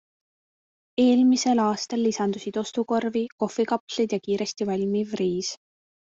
[1.01, 5.51] Eelmisel aastal lisandusid ostukorvi kohvikapslid ja kiiresti valmiv riis.